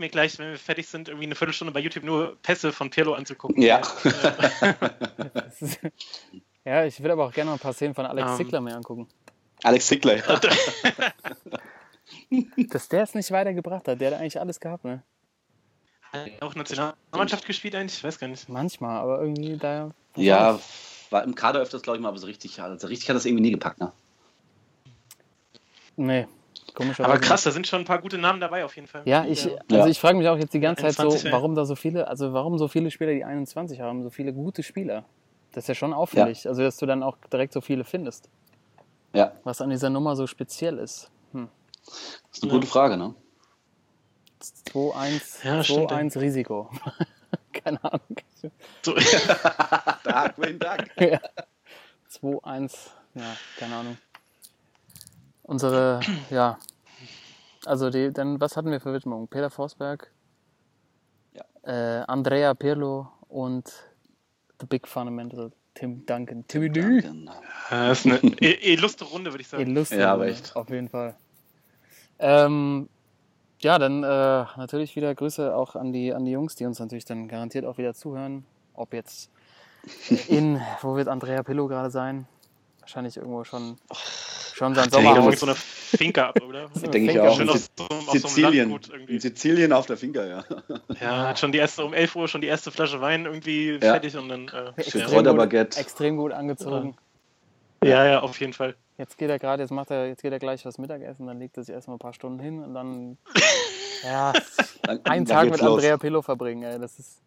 [0.00, 3.14] mir gleich, wenn wir fertig sind, irgendwie eine Viertelstunde bei YouTube nur Pässe von Pirlo
[3.14, 3.62] anzugucken.
[3.62, 3.82] Ja.
[6.66, 8.36] Ja, ich will aber auch gerne noch ein paar Szenen von Alex Ähm.
[8.38, 9.06] Zickler mir angucken.
[9.62, 10.16] Alex Zickler.
[10.16, 10.40] Ja.
[12.70, 14.00] Dass der es nicht weitergebracht hat.
[14.00, 15.04] Der hat eigentlich alles gehabt, ne?
[16.12, 17.98] Hat er auch Nationalmannschaft gespielt eigentlich?
[17.98, 18.48] Ich weiß gar nicht.
[18.48, 19.92] Manchmal, aber irgendwie da.
[20.16, 20.58] ja,
[21.10, 23.42] war im Kader öfters, glaube ich mal, aber so richtig, also richtig hat das irgendwie
[23.42, 23.78] nie gepackt.
[23.78, 23.92] Ne?
[25.94, 26.26] Nee.
[26.98, 29.02] Aber krass, da sind schon ein paar gute Namen dabei auf jeden Fall.
[29.04, 29.52] Ja, ich, Ja.
[29.70, 29.86] also Ja.
[29.86, 31.32] ich frage mich auch jetzt die ganze Zeit so, 21, ja.
[31.32, 34.62] warum da so viele, also warum so viele Spieler die 21 haben, so viele gute
[34.62, 35.04] Spieler.
[35.52, 36.46] Das ist ja schon auffällig.
[36.46, 38.28] Also, dass du dann auch direkt so viele findest.
[39.14, 41.10] Ja, Was an dieser Nummer so speziell ist.
[41.32, 41.48] Hm.
[41.86, 42.96] das ist eine gute Frage.
[42.98, 43.14] Ne?
[44.42, 46.70] 2-1 Ja, stimmt, 2-1 Risiko.
[47.52, 48.00] Keine Ahnung.
[48.82, 48.94] So,
[50.04, 50.90] Dark, Wayne Dark.
[52.10, 52.72] 2-1,
[53.14, 53.22] ja,
[53.58, 53.96] keine Ahnung.
[55.48, 56.58] Unsere, ja,
[57.64, 59.28] also die, dann, was hatten wir für Widmungen?
[59.28, 60.10] Peter Forsberg,
[61.34, 61.44] Ja.
[62.00, 63.72] äh, Andrea Pirlo und
[64.60, 66.46] The Big Fundamental, Tim Duncan.
[66.48, 67.00] Timmy D.
[67.00, 67.32] Genau.
[67.70, 68.18] das ist eine
[68.64, 69.62] illustre Runde, würde ich sagen.
[69.66, 70.56] Illustre, Ja, aber echt.
[70.56, 71.14] auf jeden Fall.
[72.18, 72.88] Ähm,
[73.60, 74.06] ja, dann äh,
[74.56, 77.78] natürlich wieder Grüße auch an die, an die Jungs, die uns natürlich dann garantiert auch
[77.78, 78.44] wieder zuhören.
[78.74, 79.30] Ob jetzt
[80.28, 82.26] in, wo wird Andrea Pillow gerade sein?
[82.80, 83.76] Wahrscheinlich irgendwo schon,
[84.56, 85.30] schon sein Sommer Sommerhaus.
[85.30, 86.68] mit so einer Finca ab, oder?
[86.74, 87.30] Denke ich Finker.
[87.30, 87.36] auch.
[87.36, 88.80] Schön In auf so, auf so einem Sizilien.
[89.08, 90.44] In Sizilien auf der Finca, ja.
[91.00, 93.78] Ja, hat schon die erste, um 11 Uhr schon die erste Flasche Wein irgendwie Ja.
[93.78, 94.48] fertig und dann.
[94.48, 95.32] Äh, Extrem ja.
[95.32, 96.96] gut, extrem gut angezogen.
[97.84, 98.74] ja, ja, auf jeden Fall.
[98.98, 101.56] Jetzt geht er gerade, jetzt macht er, jetzt geht er gleich was Mittagessen, dann legt
[101.58, 103.18] er sich erstmal ein paar Stunden hin und dann
[104.04, 104.32] ja,
[104.82, 105.74] Dann- einen dann Tag mit los.
[105.74, 106.78] Andrea Pillow verbringen, ey.
[106.78, 107.20] Das ist.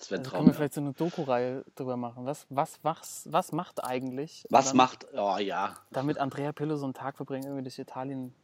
[0.00, 0.38] Das wird Also Traum.
[0.38, 0.56] können wir ja.
[0.56, 2.24] vielleicht so eine Doku-Reihe drüber machen.
[2.24, 4.46] Was, was, was, was macht eigentlich?
[4.48, 8.34] Was dann, macht, oh ja, Damit Andrea Pillow so einen Tag verbringen, irgendwie durch Italien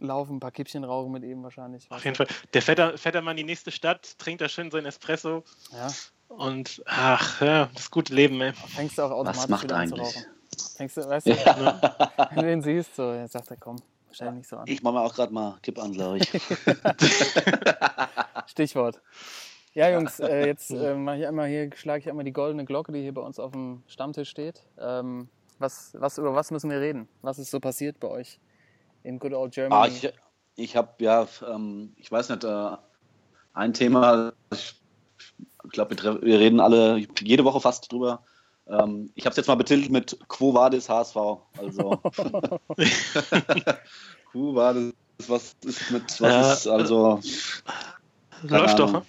[0.00, 1.86] laufen, ein paar Kippchen rauchen mit ihm wahrscheinlich.
[1.90, 2.26] Auf jeden Fall.
[2.52, 5.86] Der fährt, da- fährt mal in die nächste Stadt, trinkt da schön seinen Espresso Ja,
[6.28, 8.52] und ach, ja, das gute Leben, ey.
[8.52, 10.16] fängst du auch automatisch was macht wieder an zu eigentlich?
[10.16, 10.26] rauchen.
[10.80, 11.32] Denkst du, weißt du,
[12.30, 13.76] wenn du ihn siehst, so, jetzt sagt er, komm,
[14.10, 14.64] stell dich nicht so an.
[14.66, 16.28] Ich mache mir auch gerade mal Tipp an, glaube ich.
[18.46, 19.00] Stichwort.
[19.76, 22.92] Ja, Jungs, äh, jetzt äh, mache ich einmal hier, schlage ich einmal die goldene Glocke,
[22.92, 24.62] die hier bei uns auf dem Stammtisch steht.
[24.80, 27.08] Ähm, was, was, über was müssen wir reden?
[27.20, 28.40] Was ist so passiert bei euch
[29.02, 29.74] in Good Old Germany?
[29.74, 30.10] Ah, ich
[30.58, 32.70] ich habe ja, ähm, ich weiß nicht, äh,
[33.52, 34.80] ein Thema, ich
[35.68, 38.22] glaube, wir, wir reden alle jede Woche fast drüber.
[38.66, 41.16] Ähm, ich habe es jetzt mal betitelt mit Quo Vadis HSV.
[41.58, 41.90] Also
[44.32, 44.94] Quo Vadis,
[45.28, 47.20] was ist mit, was Ja, ist, also
[48.42, 49.02] Läuft doch, ne?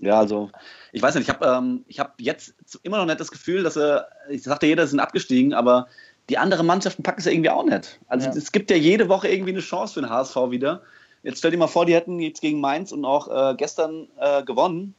[0.00, 0.50] Ja, also
[0.92, 3.76] ich weiß nicht, ich habe ähm, ich hab jetzt immer noch nicht das Gefühl, dass
[3.76, 5.86] er, ich sagte, jeder sind abgestiegen, aber
[6.30, 8.00] die anderen Mannschaften packen es ja irgendwie auch nicht.
[8.08, 8.34] Also Ja.
[8.34, 10.82] es gibt ja jede Woche irgendwie eine Chance für den HSV wieder.
[11.22, 14.42] Jetzt stell dir mal vor, die hätten jetzt gegen Mainz und auch äh, gestern äh,
[14.42, 14.94] gewonnen.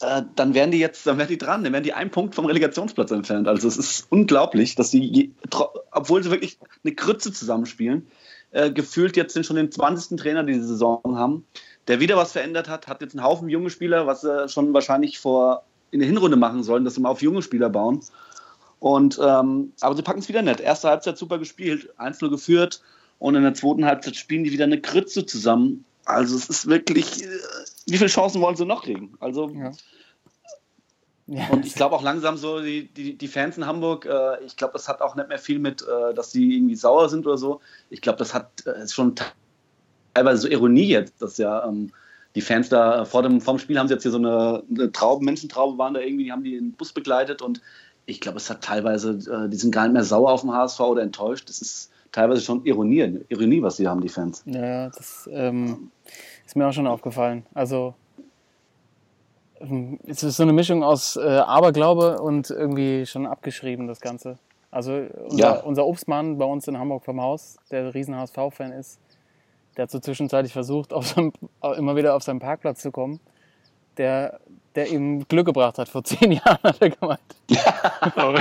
[0.00, 2.44] Äh, dann wären die jetzt, dann wären die dran, dann wären die einen Punkt vom
[2.46, 3.48] Relegationsplatz entfernt.
[3.48, 8.06] Also es ist unglaublich, dass die, tro- obwohl sie wirklich eine Krütze zusammenspielen,
[8.50, 10.18] äh, gefühlt jetzt den schon den 20.
[10.18, 11.46] Trainer diese Saison haben,
[11.88, 15.18] der wieder was verändert hat, hat jetzt einen Haufen junge Spieler, was sie schon wahrscheinlich
[15.18, 18.00] vor in der Hinrunde machen sollen, dass sie mal auf junge Spieler bauen.
[18.78, 20.60] Und ähm, aber sie packen es wieder nicht.
[20.60, 22.82] Erste Halbzeit super gespielt, 1-0 geführt
[23.18, 25.84] und in der zweiten Halbzeit spielen die wieder eine Krütze zusammen.
[26.04, 27.28] Also es ist wirklich, äh,
[27.86, 29.14] wie viele Chancen wollen sie noch kriegen?
[29.20, 29.72] Also Ja.
[31.28, 34.56] Ja, und ich glaube auch langsam so, die, die, die Fans in Hamburg, äh, ich
[34.56, 37.36] glaube, das hat auch nicht mehr viel mit, äh, dass die irgendwie sauer sind oder
[37.36, 37.60] so.
[37.90, 39.16] Ich glaube, das hat äh, ist schon
[40.16, 41.90] teilweise so Ironie jetzt, dass ja ähm,
[42.34, 45.24] die Fans da vor dem vom Spiel haben sie jetzt hier so eine, eine Traube,
[45.24, 47.60] Menschentraube waren da irgendwie, die haben die in den Bus begleitet und
[48.06, 50.78] ich glaube, es hat teilweise, äh, die sind gar nicht mehr sauer auf dem HSV
[50.80, 51.48] oder enttäuscht.
[51.48, 54.42] Das ist teilweise schon Ironie, Ironie, was sie haben, die Fans.
[54.46, 55.90] Ja, das ähm,
[56.46, 57.44] ist mir auch schon aufgefallen.
[57.52, 57.94] Also
[59.60, 64.38] ähm, es ist so eine Mischung aus äh, Aberglaube und irgendwie schon abgeschrieben, das Ganze.
[64.70, 64.92] Also
[65.24, 65.52] unser, Ja.
[65.60, 69.00] unser Obstmann bei uns in Hamburg vom Haus, der riesen HSV-Fan ist,
[69.76, 71.32] der hat so zwischenzeitlich versucht, auf seinem,
[71.76, 73.20] immer wieder auf seinen Parkplatz zu kommen,
[73.96, 74.40] der,
[74.74, 75.88] der ihm Glück gebracht hat.
[75.88, 77.20] Vor zehn Jahren hat er gemeint.
[78.16, 78.40] Aber-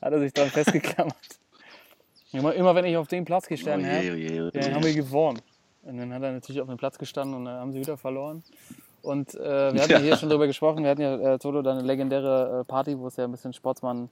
[0.00, 1.14] hat er sich dran festgeklammert.
[2.32, 4.50] Immer, immer wenn ich auf den Platz gestanden habe, Oje, oje, oje.
[4.52, 5.40] dann haben wir gewonnen.
[5.82, 8.42] Und dann hat er natürlich auf dem Platz gestanden und dann haben sie wieder verloren.
[9.02, 9.98] Und äh, wir hatten ja.
[9.98, 13.06] hier schon drüber gesprochen, wir hatten ja, äh, Toto, da eine legendäre äh, Party, wo
[13.06, 14.10] es ja ein bisschen Sportsmann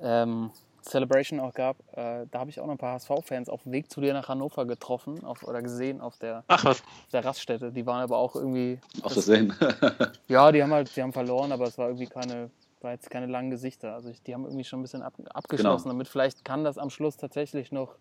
[0.00, 0.50] ähm,
[0.84, 1.78] Celebration auch gab.
[1.92, 4.28] Äh, da habe ich auch noch ein paar HSV-Fans auf dem Weg zu dir nach
[4.28, 6.80] Hannover getroffen auf, oder gesehen auf der, Ach was.
[6.80, 7.72] auf der Raststätte.
[7.72, 9.54] Die waren aber auch irgendwie, Auf das Sehen.
[10.28, 13.26] ja, die haben halt, die haben verloren, aber es war irgendwie keine, war jetzt keine
[13.26, 13.94] langen Gesichter.
[13.94, 15.88] Also ich, die haben irgendwie schon ein bisschen ab, abgeschlossen.
[15.88, 17.96] Damit vielleicht kann das am Schluss tatsächlich noch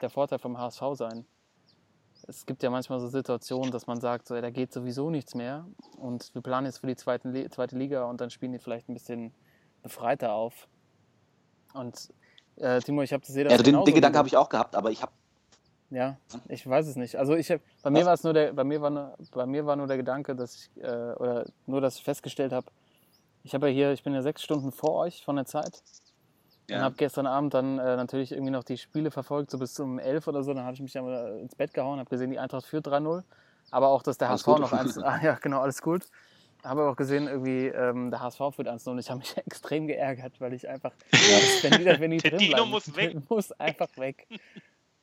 [0.00, 1.26] der Vorteil vom HSV sein.
[2.28, 5.34] Es gibt ja manchmal so Situationen, dass man sagt, so, ja, da geht sowieso nichts
[5.34, 5.66] mehr
[5.98, 8.94] und wir planen jetzt für die zweiten, zweite Liga und dann spielen die vielleicht ein
[8.94, 9.32] bisschen
[9.82, 10.66] befreiter auf.
[11.76, 12.08] Und
[12.56, 14.48] äh, Timo, ich habe das das Ja, den, genauso den wie Gedanken habe ich auch
[14.48, 15.12] gehabt, aber ich habe
[15.90, 16.16] Ja,
[16.48, 17.16] ich weiß es nicht.
[17.16, 19.66] Also ich hab, bei mir war es nur der, bei mir war nur, bei mir
[19.66, 22.66] war nur der Gedanke, dass ich äh, oder nur, dass ich festgestellt habe,
[23.44, 25.82] ich habe ja hier, ich bin ja sechs Stunden vor euch von der Zeit
[26.68, 29.78] und ja, habe gestern Abend dann äh, natürlich irgendwie noch die Spiele verfolgt, so bis
[29.78, 30.52] um elf oder so.
[30.52, 33.22] Dann habe ich mich dann mal ins Bett gehauen, habe gesehen, die Eintracht führt 3-0,
[33.70, 36.08] aber auch, dass der Alles HSV noch eins, ah, ja genau, alles gut.
[36.66, 40.40] Habe auch gesehen, irgendwie ähm, der HSV führt 1-0 und ich habe mich extrem geärgert,
[40.40, 40.92] weil ich einfach,
[41.62, 43.16] wenn die, wenn die drin Dino bleiben, muss weg.
[43.30, 44.26] muss einfach weg.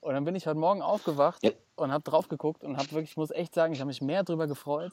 [0.01, 1.51] Und dann bin ich heute Morgen aufgewacht Ja.
[1.77, 4.23] und habe drauf geguckt und habe wirklich, ich muss echt sagen, ich habe mich mehr
[4.23, 4.91] darüber gefreut,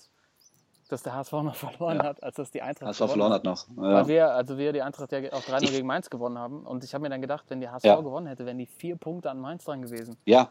[0.88, 2.04] dass der HSV noch verloren Ja.
[2.04, 3.66] hat, als dass die Eintracht HSV verloren hat noch.
[3.76, 3.82] Ja.
[3.82, 6.64] Weil wir, also wir die Eintracht ja auch 3-0 gegen Mainz gewonnen haben.
[6.66, 8.00] Und ich habe mir dann gedacht, wenn die HSV Ja.
[8.00, 10.16] gewonnen hätte, wären die vier Punkte an Mainz dran gewesen.
[10.26, 10.50] ja,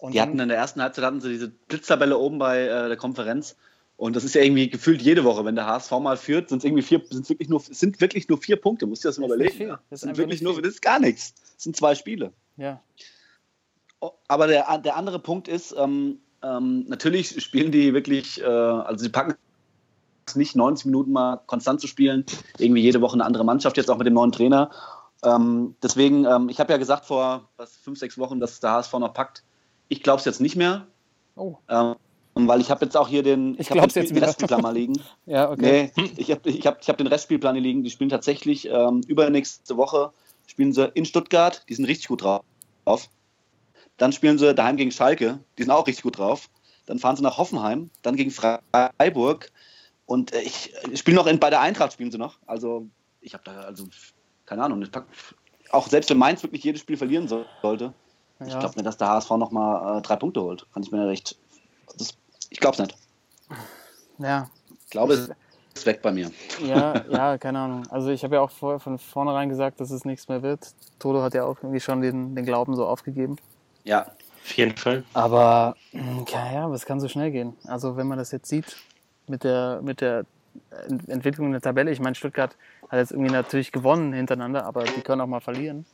[0.00, 2.96] Und die hatten in der ersten Halbzeit hatten sie diese Blitztabelle oben bei äh, der
[2.96, 3.56] Konferenz.
[3.96, 6.64] Und das ist ja irgendwie gefühlt jede Woche, wenn der HSV mal führt, sind es
[6.64, 8.86] irgendwie vier, sind wirklich nur, sind wirklich nur vier Punkte.
[8.86, 9.68] Musst du dir das mal überlegen.
[9.68, 9.80] Ja.
[9.88, 11.34] Das sind wirklich nur, das ist gar nichts.
[11.34, 12.32] Das sind zwei Spiele.
[12.58, 12.82] ja,
[14.28, 19.08] Aber der, der andere Punkt ist, ähm, ähm, natürlich spielen die wirklich, äh, also sie
[19.08, 19.34] packen
[20.26, 22.24] es nicht 90 Minuten mal konstant zu spielen,
[22.58, 24.70] irgendwie jede Woche eine andere Mannschaft, jetzt auch mit dem neuen Trainer.
[25.22, 28.92] Ähm, deswegen, ähm, ich habe ja gesagt vor was, fünf, sechs Wochen, dass der HSV
[28.94, 29.42] noch packt.
[29.88, 30.86] Ich glaube es jetzt nicht mehr,
[31.36, 31.94] oh, ähm,
[32.48, 34.26] weil ich habe jetzt auch hier den, Ich hab glaub's den wieder.
[34.26, 35.00] Restspielplan mal liegen.
[35.26, 35.90] ja, okay.
[35.96, 37.82] Nee, ich habe ich hab, ich hab den Restspielplan hier liegen.
[37.82, 40.12] Die spielen tatsächlich ähm, übernächste Woche
[40.46, 41.64] spielen sie in Stuttgart.
[41.68, 42.42] Die sind richtig gut drauf.
[43.96, 45.40] Dann spielen sie daheim gegen Schalke.
[45.58, 46.48] Die sind auch richtig gut drauf.
[46.84, 47.90] Dann fahren sie nach Hoffenheim.
[48.02, 49.50] Dann gegen Freiburg.
[50.04, 52.38] Und äh, ich, ich spiele noch in, bei der Eintracht spielen sie noch.
[52.46, 52.86] Also
[53.20, 53.86] ich habe da also
[54.44, 54.82] keine Ahnung.
[54.82, 54.90] ich
[55.72, 57.92] Auch selbst wenn Mainz wirklich jedes Spiel verlieren soll, sollte,
[58.40, 58.60] ich Ja.
[58.60, 60.66] glaube nicht, dass der HSV noch mal äh, drei Punkte holt.
[60.72, 61.36] Kann ich mir recht.
[61.98, 62.14] Das,
[62.50, 62.96] ich glaube es nicht.
[64.18, 64.50] ja.
[64.84, 65.14] Ich glaube,
[65.74, 66.30] ist weg bei mir.
[66.66, 67.86] Ja, ja, keine Ahnung.
[67.90, 70.72] Also ich habe ja auch vor, von vornherein gesagt, dass es nichts mehr wird.
[70.98, 73.36] Toto hat ja auch irgendwie schon den, den Glauben so aufgegeben.
[73.84, 74.06] Ja,
[74.42, 75.04] Auf jeden Fall.
[75.12, 77.56] Aber mh, ja, ja, aber es kann so schnell gehen.
[77.64, 78.76] Also wenn man das jetzt sieht
[79.26, 80.24] mit der, mit der
[80.88, 82.56] Ent- Entwicklung in der Tabelle, ich meine, Stuttgart
[82.88, 85.84] hat jetzt irgendwie natürlich gewonnen hintereinander, aber die können auch mal verlieren.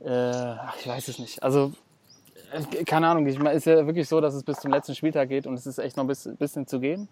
[0.00, 1.42] Äh, ach, ich weiß es nicht.
[1.42, 1.72] Also
[2.86, 5.28] keine Ahnung, ich meine, es ist ja wirklich so, dass es bis zum letzten Spieltag
[5.28, 7.08] geht und es ist echt noch ein bisschen, zu gehen.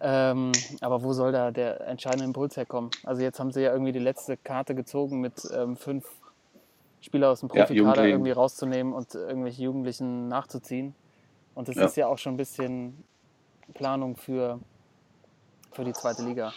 [0.00, 2.90] Ähm, aber wo soll da der entscheidende Impuls herkommen?
[3.04, 6.06] Also jetzt haben sie ja irgendwie die letzte Karte gezogen mit ähm, fünf
[7.00, 8.10] Spieler aus dem Ja, Profikader Jugendlichen.
[8.10, 10.94] irgendwie rauszunehmen und irgendwelche Jugendlichen nachzuziehen.
[11.54, 11.84] Und das Ja.
[11.86, 13.04] ist ja auch schon ein bisschen
[13.74, 14.60] Planung für,
[15.72, 16.52] für die zweite Liga.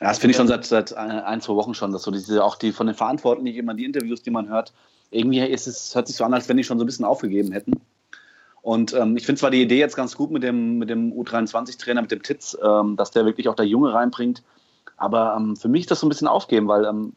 [0.00, 2.56] Ja, das finde ich schon seit, seit ein, zwei Wochen schon, dass so diese, auch
[2.56, 4.74] die von den Verantwortlichen, immer die Interviews, die man hört,
[5.14, 7.52] irgendwie ist es, hört sich so an, als wenn die schon so ein bisschen aufgegeben
[7.52, 7.72] hätten.
[8.62, 12.02] Und ähm, ich finde zwar die Idee jetzt ganz gut mit dem, mit dem U23-Trainer,
[12.02, 14.42] mit dem Titz, ähm, dass der wirklich auch der Junge reinbringt.
[14.96, 17.12] Aber ähm, für mich ist das so ein bisschen aufgeben, weil ähm,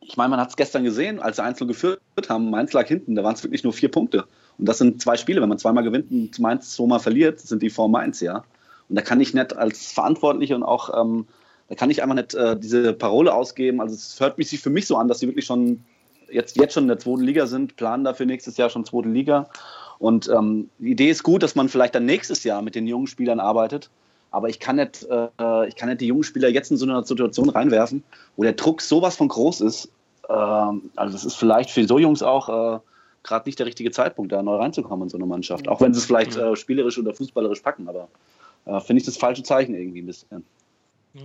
[0.00, 3.14] ich meine, man hat es gestern gesehen, als sie einzeln geführt haben, Mainz lag hinten,
[3.14, 4.24] da waren es wirklich nur vier Punkte.
[4.56, 7.70] Und das sind zwei Spiele, wenn man zweimal gewinnt und Mainz zweimal verliert, sind die
[7.70, 8.44] vor Mainz, ja.
[8.88, 11.26] Und da kann ich nicht als Verantwortliche und auch, ähm,
[11.68, 13.80] da kann ich einfach nicht äh, diese Parole ausgeben.
[13.80, 15.84] Also es hört sich für mich so an, dass sie wirklich schon
[16.30, 19.48] jetzt, jetzt schon in der zweiten Liga sind, planen dafür nächstes Jahr schon zweite Liga.
[19.98, 23.06] Und ähm, die Idee ist gut, dass man vielleicht dann nächstes Jahr mit den jungen
[23.06, 23.90] Spielern arbeitet.
[24.30, 27.04] Aber ich kann nicht, äh, ich kann nicht die jungen Spieler jetzt in so eine
[27.04, 28.02] Situation reinwerfen,
[28.36, 29.88] wo der Druck sowas von groß ist.
[30.28, 32.80] Ähm, also das ist vielleicht für so Jungs auch äh,
[33.22, 35.68] gerade nicht der richtige Zeitpunkt, da neu reinzukommen in so eine Mannschaft.
[35.68, 38.08] Auch wenn sie es vielleicht äh, spielerisch oder fußballerisch packen, aber
[38.66, 40.44] äh, finde ich das falsche Zeichen irgendwie ein bisschen.
[41.14, 41.22] Ja,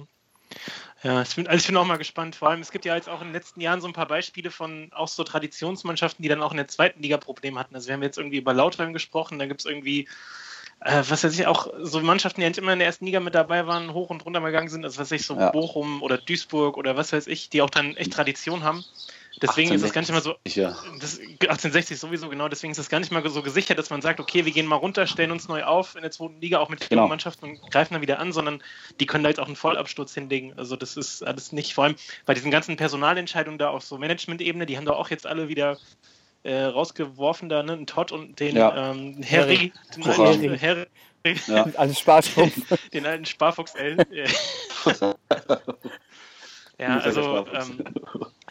[1.03, 2.35] ich bin, also ich bin auch mal gespannt.
[2.35, 4.51] Vor allem, es gibt ja jetzt auch in den letzten Jahren so ein paar Beispiele
[4.51, 7.73] von auch so Traditionsmannschaften, die dann auch in der zweiten Liga Probleme hatten.
[7.73, 10.07] Also wir haben jetzt irgendwie über Lauterbahn gesprochen, da gibt es irgendwie,
[10.81, 13.33] äh, was weiß ich, auch so Mannschaften, die nicht immer in der ersten Liga mit
[13.33, 15.49] dabei waren, hoch und runter gegangen sind, also was weiß ich, so Ja.
[15.49, 18.85] Bochum oder Duisburg oder was weiß ich, die auch dann echt Tradition haben.
[19.41, 20.77] Deswegen ist es gar nicht mal so, Ja.
[20.99, 22.47] das, 1860 sowieso, genau.
[22.47, 24.75] Deswegen ist es gar nicht mal so gesichert, dass man sagt, okay, wir gehen mal
[24.75, 27.07] runter, stellen uns neu auf in der zweiten Liga, auch mit Genau.
[27.07, 28.61] Mannschaften und greifen dann wieder an, sondern
[28.99, 30.53] die können da jetzt auch einen Vollabsturz hinlegen.
[30.57, 34.65] Also das ist alles nicht, vor allem bei diesen ganzen Personalentscheidungen da auf so Management-Ebene,
[34.65, 35.77] die haben da auch jetzt alle wieder
[36.43, 37.73] äh, rausgeworfen, da, ne?
[37.73, 38.91] Einen Todd und den Ja.
[38.91, 40.87] ähm, Harry, den alten, Harry,
[41.47, 41.65] Ja.
[41.77, 42.55] Also Sparschrumpf.
[42.93, 43.97] den alten Sparfuchs L.
[46.79, 47.83] Ja, also ähm,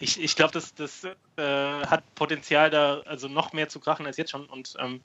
[0.00, 1.42] ich, ich glaube, das, das äh,
[1.86, 4.46] hat Potenzial da also noch mehr zu krachen als jetzt schon.
[4.46, 5.00] Und ähm,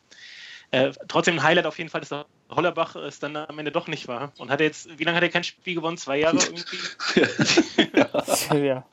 [0.71, 3.87] äh, trotzdem ein Highlight auf jeden Fall, dass der Hollerbach es dann am Ende doch
[3.87, 4.31] nicht war.
[4.37, 5.97] Und hat er jetzt, wie lange hat er kein Spiel gewonnen?
[5.97, 6.77] Zwei Jahre irgendwie?
[8.65, 8.85] ja.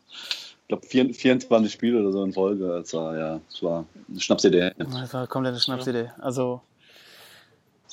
[0.63, 2.67] Ich glaube 24 Spiele oder so in Folge.
[2.67, 4.73] Das war, ja, das war eine Schnapsidee.
[4.77, 6.11] Das war komplett eine Schnapsidee.
[6.19, 6.63] Also,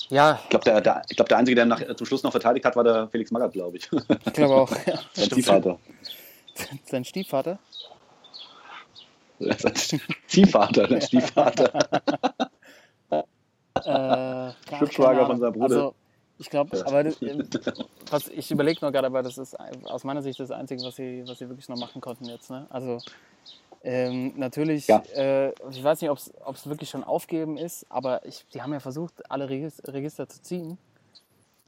[0.10, 2.66] ja, Ich glaube, der, der, ich glaub, der Einzige, der nach, zum Schluss noch verteidigt
[2.66, 3.90] hat, war der Felix Magath, glaube ich.
[4.26, 4.72] ich glaube auch.
[4.88, 5.00] Ja.
[5.14, 5.34] Sein Stimmt.
[5.34, 5.80] Ziehvater.
[6.86, 7.60] Sein Stiefvater.
[9.40, 9.74] Sein
[10.28, 11.72] Ziehvater, der Stiefvater.
[13.10, 13.22] Äh,
[13.86, 14.56] keine
[15.26, 15.54] von seinem.
[15.54, 15.64] Bruder.
[15.64, 15.96] Also,
[16.38, 17.18] ich glaube, aber das,
[18.12, 21.24] was, ich überlege nur gerade, aber das ist aus meiner Sicht das Einzige, was sie,
[21.28, 22.50] was sie wirklich noch machen konnten jetzt.
[22.50, 22.66] Ne?
[22.70, 22.98] Also
[23.84, 25.02] ähm, natürlich, Ja.
[25.16, 26.18] äh, ich weiß nicht, ob
[26.56, 30.42] es wirklich schon aufgeben ist, aber ich, die haben ja versucht, alle Regis- Register zu
[30.42, 30.78] ziehen.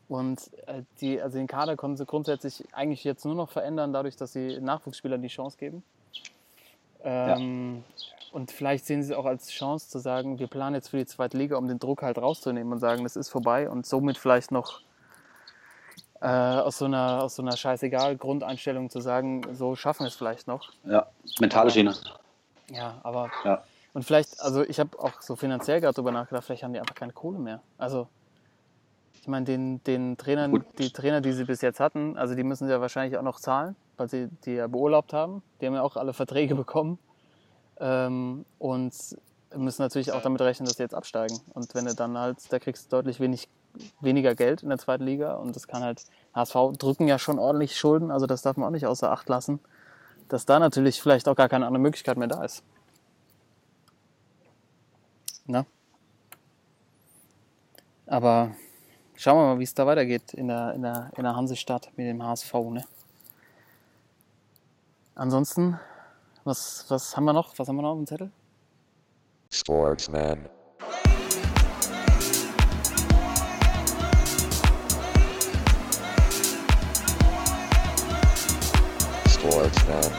[0.10, 4.18] Und äh, die, also den Kader konnten sie grundsätzlich eigentlich jetzt nur noch verändern, dadurch,
[4.18, 5.84] dass sie Nachwuchsspielern die Chance geben.
[7.04, 7.84] Ähm,
[8.32, 11.06] Und vielleicht sehen sie es auch als Chance zu sagen, wir planen jetzt für die
[11.06, 14.52] zweite Liga, um den Druck halt rauszunehmen und sagen, das ist vorbei und somit vielleicht
[14.52, 14.80] noch
[16.22, 20.16] äh, aus, so einer, aus so einer scheißegal Grundeinstellung zu sagen, so schaffen wir es
[20.16, 20.72] vielleicht noch.
[20.86, 21.08] Ja,
[21.42, 21.94] mentale Schiene.
[22.70, 23.64] Ja, aber Ja.
[23.94, 26.96] und vielleicht, also ich habe auch so finanziell gerade drüber nachgedacht, vielleicht haben die einfach
[26.96, 27.62] keine Kohle mehr.
[27.78, 28.08] Also
[29.20, 30.66] ich meine, den, den Trainern, Gut.
[30.80, 33.40] die Trainer, die sie bis jetzt hatten, also die müssen sie ja wahrscheinlich auch noch
[33.40, 35.44] zahlen, weil sie die ja beurlaubt haben.
[35.62, 36.98] Die haben ja auch alle Verträge bekommen.
[37.80, 38.94] Ähm, und
[39.56, 41.40] müssen natürlich auch damit rechnen, dass sie jetzt absteigen.
[41.54, 43.48] Und wenn du dann halt, da kriegst du deutlich wenig,
[44.00, 47.78] weniger Geld in der zweiten Liga und das kann halt, HSV drücken ja schon ordentlich
[47.78, 49.60] Schulden, also das darf man auch nicht außer Acht lassen,
[50.30, 52.64] dass da natürlich vielleicht auch gar keine andere Möglichkeit mehr da ist.
[55.46, 55.66] Na?
[58.08, 58.52] Aber
[59.16, 62.08] schauen wir mal, wie es da weitergeht in der, in der, in der Hansestadt mit
[62.08, 62.54] dem HSV.
[62.54, 62.84] Ne?
[65.16, 65.78] Ansonsten,
[66.46, 67.58] was, was haben wir noch?
[67.60, 68.32] Was haben wir noch auf dem Zettel?
[69.50, 70.48] Sportsman.
[79.28, 80.12] Sportsman.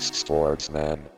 [0.00, 1.13] Sportsman.